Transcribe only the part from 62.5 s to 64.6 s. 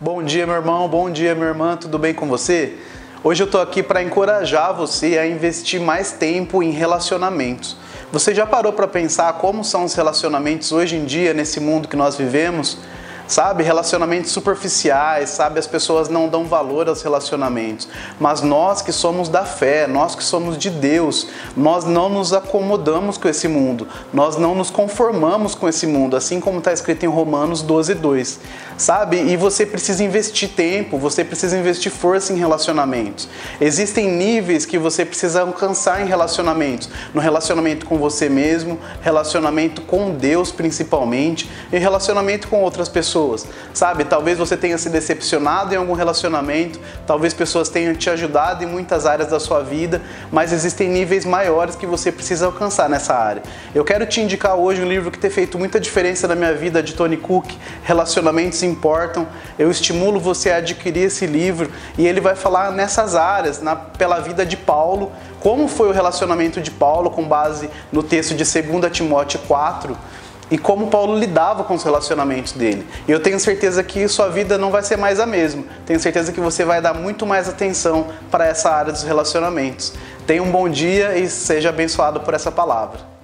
nessas áreas, na, pela vida de